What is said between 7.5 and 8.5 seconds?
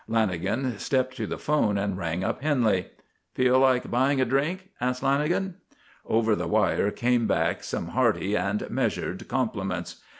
some hearty